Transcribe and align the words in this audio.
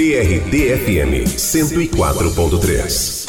TRD-FM 0.00 1.28
104.3. 1.36 3.26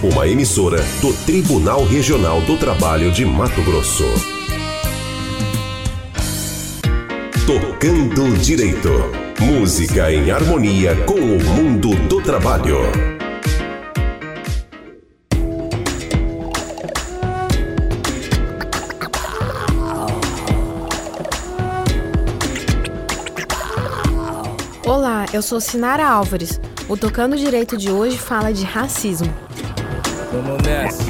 Uma 0.00 0.28
emissora 0.28 0.80
do 1.00 1.12
Tribunal 1.26 1.84
Regional 1.84 2.40
do 2.42 2.56
Trabalho 2.56 3.10
de 3.10 3.24
Mato 3.24 3.60
Grosso. 3.64 4.04
Tocando 7.44 8.32
Direito. 8.38 8.92
Música 9.40 10.12
em 10.12 10.30
harmonia 10.30 10.94
com 11.04 11.18
o 11.18 11.42
mundo 11.42 11.96
do 12.06 12.22
trabalho. 12.22 13.13
Eu 25.34 25.42
sou 25.42 25.60
Sinara 25.60 26.06
Álvares. 26.06 26.60
O 26.88 26.96
Tocando 26.96 27.36
Direito 27.36 27.76
de 27.76 27.90
hoje 27.90 28.16
fala 28.16 28.52
de 28.52 28.64
racismo. 28.64 29.34
Vamos 30.32 30.62
nessa. 30.62 31.02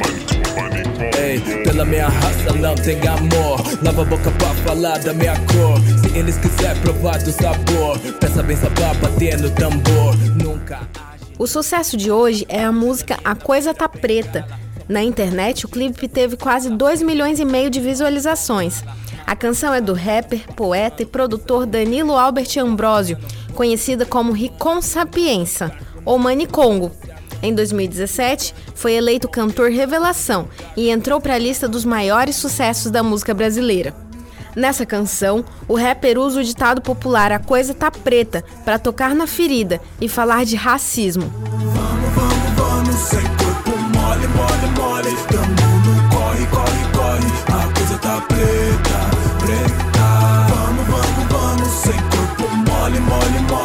Ei, 1.20 1.62
pela 1.62 1.84
minha 1.84 2.08
raça 2.08 2.54
não 2.54 2.74
tem 2.74 3.06
amor. 3.06 3.60
Lava 3.82 4.00
a 4.00 4.04
boca 4.06 4.30
pra 4.30 4.48
falar 4.64 4.98
da 5.00 5.12
minha 5.12 5.34
cor. 5.40 5.78
Se 6.00 6.16
eles 6.16 6.38
quiserem 6.38 6.80
provar 6.80 7.22
do 7.22 7.30
sabor, 7.32 7.98
peça 8.18 8.42
bem 8.42 8.56
saber 8.56 8.94
bater 8.94 9.38
no 9.38 9.50
tambor. 9.50 10.16
Nunca. 10.42 10.80
O 11.38 11.46
sucesso 11.46 11.94
de 11.94 12.10
hoje 12.10 12.46
é 12.48 12.64
a 12.64 12.72
música 12.72 13.18
A 13.22 13.34
Coisa 13.34 13.74
Tá 13.74 13.90
Preta. 13.90 14.48
Na 14.88 15.02
internet, 15.02 15.66
o 15.66 15.68
clipe 15.68 16.08
teve 16.08 16.38
quase 16.38 16.70
2 16.70 17.02
milhões 17.02 17.40
e 17.40 17.44
meio 17.44 17.68
de 17.68 17.78
visualizações. 17.78 18.82
A 19.26 19.34
canção 19.34 19.72
é 19.72 19.80
do 19.80 19.94
rapper, 19.94 20.46
poeta 20.54 21.02
e 21.02 21.06
produtor 21.06 21.64
Danilo 21.64 22.12
Albert 22.12 22.58
Ambrosio, 22.58 23.18
conhecida 23.54 24.04
como 24.04 24.32
Ricon 24.32 24.82
Sapienza, 24.82 25.72
ou 26.04 26.18
Mani 26.18 26.46
Congo. 26.46 26.90
Em 27.42 27.54
2017, 27.54 28.54
foi 28.74 28.94
eleito 28.94 29.28
cantor 29.28 29.70
revelação 29.70 30.48
e 30.76 30.90
entrou 30.90 31.20
para 31.20 31.34
a 31.34 31.38
lista 31.38 31.68
dos 31.68 31.84
maiores 31.84 32.36
sucessos 32.36 32.90
da 32.90 33.02
música 33.02 33.32
brasileira. 33.32 33.94
Nessa 34.56 34.86
canção, 34.86 35.44
o 35.66 35.74
rapper 35.74 36.18
usa 36.18 36.40
o 36.40 36.44
ditado 36.44 36.80
popular 36.80 37.32
A 37.32 37.38
Coisa 37.38 37.74
Tá 37.74 37.90
Preta 37.90 38.44
para 38.64 38.78
tocar 38.78 39.14
na 39.14 39.26
ferida 39.26 39.80
e 40.00 40.08
falar 40.08 40.44
de 40.44 40.54
racismo. 40.54 41.24
Vamos, 41.24 42.12
vamos, 42.14 42.52
vamos, 42.56 42.94
sem 42.96 43.20
corpo 43.20 43.76
mole, 43.92 44.26
mole, 44.28 44.66
mole. 44.78 45.10
No 45.10 46.08
corre, 46.16 46.46
corre, 46.46 46.93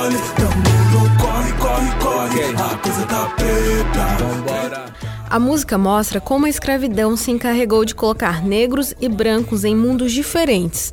mole, 0.09 0.17
mole. 0.17 0.17
Tamo 0.35 0.79
no 0.91 1.17
corre, 1.17 1.53
corre, 1.53 1.91
corre. 1.99 2.55
A 2.55 2.77
coisa 2.77 3.05
tá 3.05 3.25
preta. 3.35 4.23
Vambora. 4.23 4.85
A 5.29 5.39
música 5.39 5.77
mostra 5.77 6.19
como 6.19 6.45
a 6.45 6.49
escravidão 6.49 7.15
se 7.15 7.29
encarregou 7.31 7.85
de 7.85 7.93
colocar 7.93 8.43
negros 8.43 8.93
e 8.99 9.07
brancos 9.07 9.63
em 9.63 9.75
mundos 9.75 10.11
diferentes. 10.11 10.91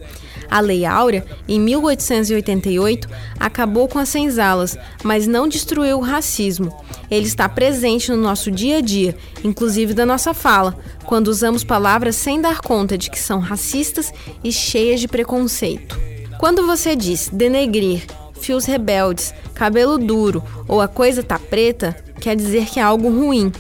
A 0.49 0.61
Lei 0.61 0.85
Áurea, 0.85 1.25
em 1.49 1.59
1888, 1.59 3.09
acabou 3.41 3.89
com 3.89 3.99
as 3.99 4.09
senzalas, 4.09 4.79
mas 5.03 5.27
não 5.27 5.49
destruiu 5.49 5.99
o 5.99 6.03
racismo. 6.03 6.73
Ele 7.11 7.27
está 7.27 7.49
presente 7.49 8.13
no 8.13 8.17
nosso 8.17 8.51
dia 8.51 8.79
a 8.79 8.81
dia, 8.81 9.17
inclusive 9.43 9.93
da 9.93 10.07
nossa 10.07 10.33
fala, 10.33 10.79
quando 11.05 11.29
usamos 11.29 11.65
palavras 11.65 12.15
sem 12.15 12.41
dar 12.41 12.61
conta 12.61 12.97
de 12.97 13.11
que 13.11 13.19
são 13.19 13.41
racistas 13.41 14.13
e 14.45 14.53
cheias 14.53 15.01
de 15.01 15.09
preconceito. 15.09 15.99
Quando 16.39 16.65
você 16.65 16.95
diz 16.95 17.29
denegrir, 17.33 18.05
fios 18.41 18.65
rebeldes, 18.65 19.35
cabelo 19.55 19.99
duro 19.99 20.43
ou 20.69 20.81
a 20.81 20.89
coisa 20.89 21.23
tá 21.23 21.39
preta, 21.39 21.97
quer 22.21 22.37
dizer 22.37 22.67
que 22.67 22.81
é 22.81 22.83
algo 22.83 23.09
ruim. 23.09 23.53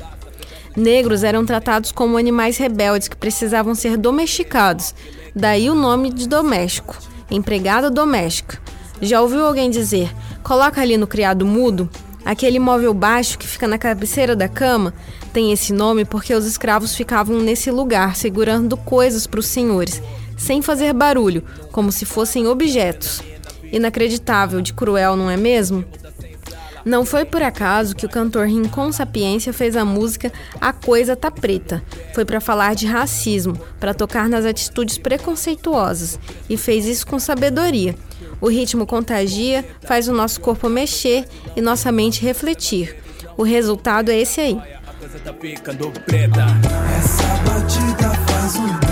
Negros 0.77 1.25
eram 1.25 1.47
tratados 1.47 1.91
como 1.91 2.19
animais 2.19 2.59
rebeldes 2.59 3.09
que 3.09 3.17
precisavam 3.17 3.75
ser 3.75 3.97
domesticados, 3.97 4.95
daí 5.35 5.71
o 5.71 5.75
nome 5.75 6.11
de 6.11 6.29
doméstico, 6.29 6.97
empregada 7.31 7.91
doméstica. 7.91 8.59
Já 9.01 9.21
ouviu 9.21 9.47
alguém 9.47 9.71
dizer, 9.71 10.11
coloca 10.43 10.81
ali 10.81 10.97
no 10.97 11.07
criado 11.07 11.47
mudo? 11.47 11.89
Aquele 12.25 12.59
móvel 12.59 12.93
baixo 12.93 13.39
que 13.39 13.47
fica 13.47 13.69
na 13.69 13.79
cabeceira 13.79 14.35
da 14.35 14.49
cama 14.49 14.93
tem 15.33 15.53
esse 15.53 15.73
nome 15.73 16.05
porque 16.05 16.35
os 16.35 16.45
escravos 16.45 16.95
ficavam 16.95 17.39
nesse 17.41 17.71
lugar 17.71 18.17
segurando 18.17 18.77
coisas 18.77 19.27
para 19.27 19.39
os 19.39 19.47
senhores, 19.47 20.03
sem 20.37 20.61
fazer 20.61 20.93
barulho, 20.93 21.45
como 21.71 21.93
se 21.93 22.05
fossem 22.05 22.47
objetos. 22.47 23.23
Inacreditável 23.73 24.61
de 24.61 24.73
cruel, 24.73 25.17
não 25.17 25.31
é 25.31 25.37
mesmo? 25.37 25.85
Não 26.87 27.05
foi 27.05 27.25
por 27.25 27.43
acaso 27.43 27.97
que 27.97 28.07
o 28.07 28.09
cantor 28.09 28.47
Rincon 28.47 28.93
Sapiência 28.93 29.53
fez 29.53 29.75
a 29.75 29.85
música 29.85 30.33
A 30.61 30.73
Coisa 30.73 31.17
Tá 31.17 31.33
Preta. 31.33 31.83
Foi 32.15 32.25
para 32.25 32.41
falar 32.41 32.77
de 32.77 32.87
racismo, 32.87 33.59
para 33.81 33.93
tocar 33.93 34.29
nas 34.29 34.45
atitudes 34.45 34.97
preconceituosas 34.97 36.17
e 36.49 36.57
fez 36.57 36.87
isso 36.87 37.05
com 37.05 37.19
sabedoria. 37.19 37.97
O 38.41 38.49
ritmo 38.49 38.87
contagia, 38.87 39.65
faz 39.83 40.07
o 40.07 40.13
nosso 40.13 40.41
corpo 40.41 40.69
mexer 40.69 41.27
e 41.57 41.61
nossa 41.61 41.91
mente 41.91 42.23
refletir. 42.23 42.97
O 43.37 43.43
resultado 43.43 44.11
é 44.11 44.19
esse 44.19 44.41
aí. 44.41 44.55
Tá. 44.55 44.77
Essa 46.99 47.37
batida 47.45 48.15
faz 48.29 48.57
um 48.57 48.86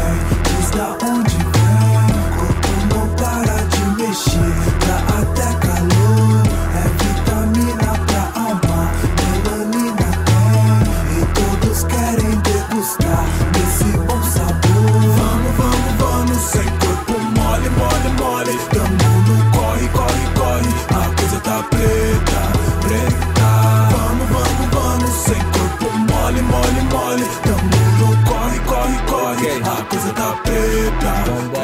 Dá 4.14 4.98
até 5.18 5.52
calor. 5.58 6.46
É 6.72 6.86
vitamina 7.02 7.90
pra 8.06 8.22
alma. 8.40 8.92
Melanina 9.18 10.08
tem. 10.24 11.18
E 11.18 11.26
todos 11.34 11.82
querem 11.82 12.38
degustar 12.38 13.26
desse 13.50 13.90
bom 13.98 14.22
sabor. 14.22 15.02
Vamos, 15.18 15.52
vamos, 15.58 15.94
vamos. 15.98 16.38
Sem 16.42 16.62
corpo 16.78 17.18
mole, 17.18 17.68
mole, 17.70 18.10
mole. 18.20 18.56
Tamo 18.70 19.10
no 19.26 19.50
corre, 19.50 19.88
corre, 19.88 20.26
corre. 20.36 20.70
A 20.90 21.14
coisa 21.16 21.40
tá 21.40 21.64
preta, 21.70 22.40
preta. 22.82 23.48
Vamos, 23.90 24.28
vamos, 24.30 24.68
vamos. 24.72 25.10
Sem 25.10 25.42
corpo 25.42 25.90
mole, 25.98 26.40
mole, 26.40 26.82
mole. 26.92 27.26
Tamo 27.42 27.82
no 27.98 28.08
corre, 28.30 28.60
corre, 28.60 28.96
corre. 29.08 29.60
A 29.64 29.84
coisa 29.86 30.12
tá 30.12 30.36
preta. 30.44 31.63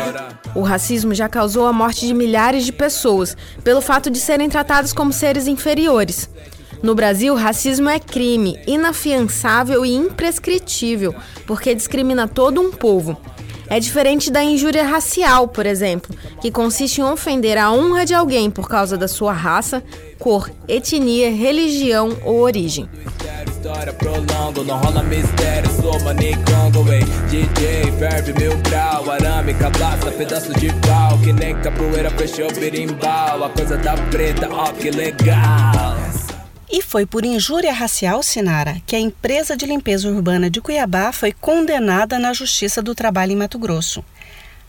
Racismo 0.70 1.12
já 1.12 1.28
causou 1.28 1.66
a 1.66 1.72
morte 1.72 2.06
de 2.06 2.14
milhares 2.14 2.64
de 2.64 2.70
pessoas 2.70 3.36
pelo 3.64 3.80
fato 3.80 4.08
de 4.08 4.20
serem 4.20 4.48
tratados 4.48 4.92
como 4.92 5.12
seres 5.12 5.48
inferiores. 5.48 6.30
No 6.80 6.94
Brasil, 6.94 7.34
racismo 7.34 7.88
é 7.88 7.98
crime, 7.98 8.56
inafiançável 8.68 9.84
e 9.84 9.92
imprescritível, 9.92 11.12
porque 11.44 11.74
discrimina 11.74 12.28
todo 12.28 12.60
um 12.60 12.70
povo. 12.70 13.20
É 13.70 13.78
diferente 13.78 14.32
da 14.32 14.42
injúria 14.42 14.84
racial, 14.84 15.46
por 15.46 15.64
exemplo, 15.64 16.12
que 16.40 16.50
consiste 16.50 17.00
em 17.00 17.04
ofender 17.04 17.56
a 17.56 17.70
honra 17.70 18.04
de 18.04 18.12
alguém 18.12 18.50
por 18.50 18.68
causa 18.68 18.98
da 18.98 19.06
sua 19.06 19.32
raça, 19.32 19.80
cor, 20.18 20.50
etnia, 20.66 21.30
religião 21.30 22.18
ou 22.24 22.40
origem. 22.40 22.88
E 36.72 36.80
foi 36.80 37.04
por 37.04 37.24
injúria 37.24 37.72
racial, 37.72 38.22
Sinara, 38.22 38.80
que 38.86 38.94
a 38.94 39.00
empresa 39.00 39.56
de 39.56 39.66
limpeza 39.66 40.08
urbana 40.08 40.48
de 40.48 40.60
Cuiabá 40.60 41.10
foi 41.10 41.32
condenada 41.32 42.16
na 42.16 42.32
Justiça 42.32 42.80
do 42.80 42.94
Trabalho 42.94 43.32
em 43.32 43.36
Mato 43.36 43.58
Grosso. 43.58 44.04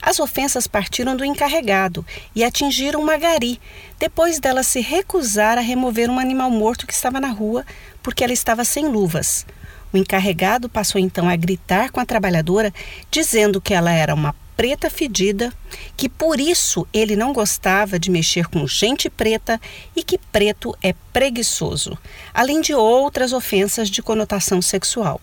As 0.02 0.18
ofensas 0.18 0.66
partiram 0.66 1.16
do 1.16 1.24
encarregado 1.24 2.04
e 2.34 2.42
atingiram 2.42 3.04
Magari, 3.04 3.60
depois 4.00 4.40
dela 4.40 4.64
se 4.64 4.80
recusar 4.80 5.56
a 5.58 5.60
remover 5.60 6.10
um 6.10 6.18
animal 6.18 6.50
morto 6.50 6.88
que 6.88 6.92
estava 6.92 7.20
na 7.20 7.28
rua 7.28 7.64
porque 8.02 8.24
ela 8.24 8.32
estava 8.32 8.64
sem 8.64 8.88
luvas. 8.88 9.46
O 9.92 9.96
encarregado 9.96 10.68
passou 10.68 11.00
então 11.00 11.28
a 11.28 11.36
gritar 11.36 11.92
com 11.92 12.00
a 12.00 12.04
trabalhadora, 12.04 12.74
dizendo 13.12 13.60
que 13.60 13.74
ela 13.74 13.92
era 13.92 14.12
uma 14.12 14.34
preta 14.56 14.90
fedida, 14.90 15.52
que 15.96 16.08
por 16.08 16.40
isso 16.40 16.86
ele 16.92 17.16
não 17.16 17.32
gostava 17.32 17.98
de 17.98 18.10
mexer 18.10 18.46
com 18.46 18.66
gente 18.66 19.10
preta 19.10 19.60
e 19.96 20.02
que 20.02 20.18
preto 20.18 20.76
é 20.82 20.94
preguiçoso, 21.12 21.98
além 22.32 22.60
de 22.60 22.74
outras 22.74 23.32
ofensas 23.32 23.90
de 23.90 24.02
conotação 24.02 24.60
sexual. 24.62 25.20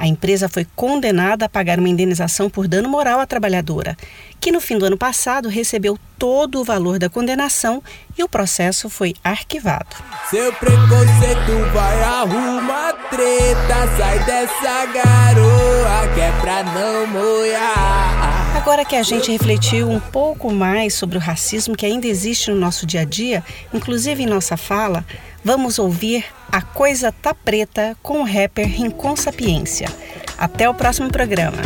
A 0.00 0.06
empresa 0.06 0.48
foi 0.48 0.66
condenada 0.74 1.44
a 1.44 1.48
pagar 1.48 1.78
uma 1.78 1.88
indenização 1.88 2.48
por 2.48 2.66
dano 2.66 2.88
moral 2.88 3.20
à 3.20 3.26
trabalhadora, 3.26 3.94
que 4.40 4.50
no 4.50 4.58
fim 4.58 4.78
do 4.78 4.86
ano 4.86 4.96
passado 4.96 5.46
recebeu 5.46 5.98
todo 6.18 6.58
o 6.58 6.64
valor 6.64 6.98
da 6.98 7.10
condenação 7.10 7.82
e 8.16 8.22
o 8.22 8.28
processo 8.28 8.88
foi 8.88 9.14
arquivado. 9.22 9.94
Seu 10.30 10.50
preconceito 10.54 11.70
vai 11.74 12.02
arrumar 12.02 12.94
treta, 13.10 13.96
sai 13.98 14.24
dessa 14.24 14.86
garoa 14.86 16.14
que 16.14 16.20
é 16.22 16.32
pra 16.40 16.62
não 16.62 17.06
molhar. 17.06 18.39
Agora 18.54 18.84
que 18.84 18.94
a 18.94 19.02
gente 19.02 19.30
refletiu 19.30 19.88
um 19.88 19.98
pouco 19.98 20.52
mais 20.52 20.94
sobre 20.94 21.16
o 21.16 21.20
racismo 21.20 21.76
que 21.76 21.86
ainda 21.86 22.06
existe 22.06 22.50
no 22.50 22.56
nosso 22.56 22.84
dia 22.84 23.00
a 23.00 23.04
dia, 23.04 23.42
inclusive 23.72 24.22
em 24.22 24.26
nossa 24.26 24.56
fala, 24.56 25.04
vamos 25.44 25.78
ouvir 25.78 26.24
A 26.52 26.60
Coisa 26.60 27.10
Tá 27.10 27.32
Preta 27.32 27.96
com 28.02 28.20
o 28.20 28.24
rapper 28.24 28.66
Rincon 28.66 29.16
Sapiência. 29.16 29.88
Até 30.36 30.68
o 30.68 30.74
próximo 30.74 31.10
programa. 31.10 31.62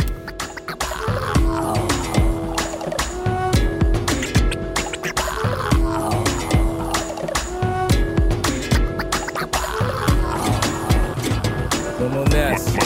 Vamos 11.99 12.29
nessa. 12.29 12.84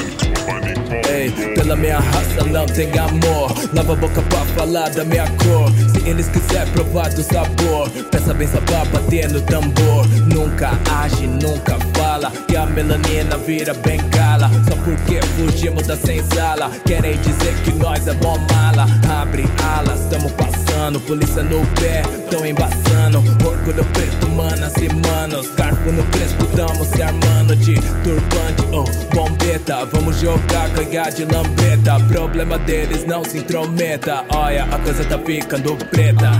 Ei, 1.10 1.32
pela 1.56 1.76
minha 1.76 2.00
raça 2.00 2.44
não 2.46 2.66
tem 2.66 2.90
amor. 2.98 3.54
Lava 3.74 3.94
a 3.94 3.96
boca 3.96 4.22
pra 4.24 4.40
falar 4.56 4.90
da 4.90 5.04
minha 5.04 5.26
cor. 5.26 5.72
Se 5.92 6.08
eles 6.10 6.28
quiserem 6.30 6.72
provar 6.74 7.10
do 7.10 7.24
sabor, 7.24 7.90
peça 8.12 8.34
bem 8.34 8.48
pra 8.48 8.86
bater 8.86 9.30
no 9.30 9.42
tambor. 9.42 10.08
Nunca 10.34 10.72
age, 11.02 11.28
nunca 11.28 11.78
fala. 11.96 12.32
E 12.50 12.56
a 12.56 12.66
melanina 12.66 13.38
vira 13.38 13.74
bengala. 13.74 14.50
Só 14.68 14.76
porque 14.84 15.22
fugimos 15.38 15.88
da 15.88 15.96
senzala. 15.96 16.72
Querem 16.86 17.18
dizer 17.18 17.54
que 17.64 17.72
nós 17.74 18.08
é 18.08 18.14
bom 18.14 18.38
mala. 18.52 18.86
Abre 19.22 19.46
alas, 19.64 20.02
tamo 20.10 20.30
passando. 20.32 21.00
Polícia 21.02 21.44
no 21.44 21.66
pé, 21.80 22.02
tão 22.30 22.46
embaçando. 22.46 23.22
Orgulho 23.70 23.86
preto, 23.94 24.28
manas 24.30 24.74
e 24.78 24.90
manos. 25.08 25.48
Carpo 25.50 25.92
no 25.92 26.04
crespo, 26.06 26.44
tamo 26.56 26.84
se 26.86 27.04
armando 27.04 27.56
de 27.56 27.76
turbante. 28.04 28.64
Oh, 28.72 28.84
bombeta, 29.14 29.86
vamos 29.86 30.20
jogar, 30.20 30.70
ganhar 30.70 31.12
de 31.12 31.24
lambeta. 31.26 32.00
Problema 32.08 32.58
deles, 32.58 33.06
não 33.06 33.24
se 33.24 33.38
intrometa. 33.38 34.26
Olha, 34.30 34.64
a 34.64 34.80
coisa 34.80 35.06
tá 35.06 35.20
ficando 35.20 35.76
preta. 35.92 36.32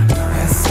Essa 0.42 0.69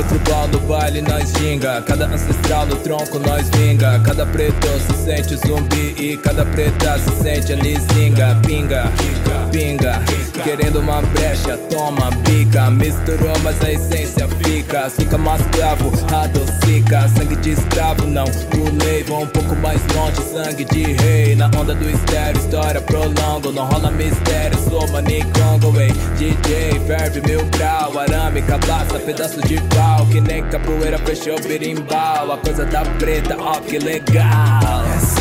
Ritmo 0.00 0.59
baile 0.90 1.02
nós 1.02 1.32
ginga. 1.38 1.80
Cada 1.82 2.06
ancestral 2.06 2.66
no 2.66 2.76
tronco 2.76 3.18
nós 3.20 3.48
vinga. 3.50 4.00
Cada 4.00 4.26
preto 4.26 4.68
se 4.80 5.04
sente 5.04 5.36
zumbi 5.36 5.94
E 5.98 6.16
cada 6.16 6.44
preta 6.44 6.98
se 6.98 7.10
sente 7.22 7.52
alizinga 7.52 8.36
Pinga, 8.42 8.90
pinga 9.52 10.02
Querendo 10.42 10.80
uma 10.80 11.02
brecha, 11.02 11.56
toma 11.70 12.10
bica. 12.24 12.70
Misturou 12.70 13.38
mas 13.42 13.62
a 13.62 13.72
essência 13.72 14.26
fica. 14.42 14.88
Fica 14.88 15.18
mais 15.18 15.42
bravo, 15.48 15.92
adocica. 16.14 17.08
Sangue 17.08 17.36
de 17.36 17.50
escravo 17.50 18.06
não. 18.06 18.24
Pulei 18.24 19.02
Vou 19.04 19.22
um 19.22 19.26
pouco 19.26 19.54
mais 19.56 19.80
longe, 19.94 20.22
sangue 20.22 20.64
de 20.64 20.82
rei. 20.82 21.36
Na 21.36 21.46
onda 21.46 21.74
do 21.74 21.90
estéreo, 21.90 22.40
história 22.40 22.80
prolongo. 22.80 23.52
Não 23.52 23.66
rola 23.66 23.90
mistério, 23.90 24.58
sou 24.68 24.88
manicongo 24.88 25.78
Ei, 25.78 25.92
DJ, 26.16 26.80
ferve 26.86 27.20
mil 27.26 27.44
grau. 27.46 27.98
Arame, 27.98 28.40
cabaça, 28.42 28.98
pedaço 28.98 29.40
de 29.46 29.60
pau. 29.74 30.06
Que 30.06 30.20
nem 30.20 30.42
capoeira 30.80 30.98
fechou 30.98 31.38
berimbau. 31.40 32.32
A 32.32 32.38
coisa 32.38 32.66
tá 32.66 32.82
preta, 32.98 33.36
ó 33.38 33.60
que 33.60 33.78
legal 33.78 35.19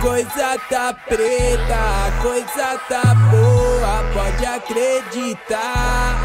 coisa 0.00 0.58
tá 0.70 0.94
preta, 1.08 1.74
a 1.74 2.22
coisa 2.22 2.78
tá 2.88 3.14
boa, 3.30 4.04
pode 4.12 4.46
acreditar. 4.46 6.16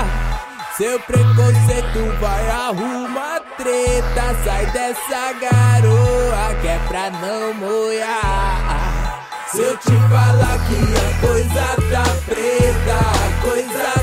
Seu 0.77 0.99
preconceito 1.01 2.19
vai 2.19 2.49
arrumar 2.49 3.41
treta, 3.57 4.35
sai 4.43 4.65
dessa 4.67 5.33
garoa 5.33 6.55
que 6.61 6.67
é 6.67 6.79
pra 6.87 7.09
não 7.11 7.53
molhar. 7.53 9.27
Se 9.51 9.61
eu 9.61 9.77
te 9.77 9.91
falar 10.09 10.59
que 10.67 10.79
a 10.97 11.27
coisa 11.27 11.65
tá 11.91 12.03
preta, 12.25 12.97
a 12.99 13.41
coisa 13.43 13.93
tá 13.93 14.02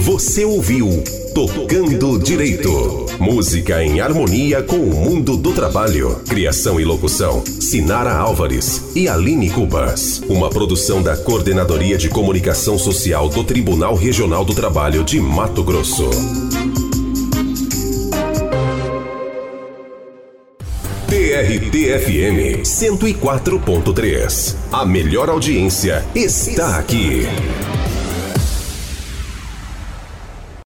Você 0.00 0.44
ouviu 0.44 1.02
Tocando 1.34 2.18
Direito. 2.18 3.06
Música 3.18 3.82
em 3.82 4.00
harmonia 4.00 4.62
com 4.62 4.76
o 4.76 4.94
mundo 4.94 5.36
do 5.36 5.52
trabalho. 5.52 6.20
Criação 6.28 6.78
e 6.80 6.84
locução: 6.84 7.42
Sinara 7.44 8.14
Álvares 8.14 8.94
e 8.94 9.08
Aline 9.08 9.50
Cubas. 9.50 10.22
Uma 10.28 10.48
produção 10.48 11.02
da 11.02 11.16
Coordenadoria 11.16 11.98
de 11.98 12.08
Comunicação 12.08 12.78
Social 12.78 13.28
do 13.28 13.42
Tribunal 13.44 13.94
Regional 13.96 14.44
do 14.44 14.54
Trabalho 14.54 15.02
de 15.02 15.20
Mato 15.20 15.64
Grosso. 15.64 16.08
TRT-FM 21.08 22.62
104.3. 22.62 24.56
A 24.72 24.86
melhor 24.86 25.28
audiência 25.28 26.04
está 26.14 26.78
aqui. 26.78 27.26